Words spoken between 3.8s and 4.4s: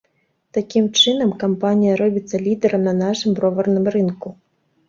рынку.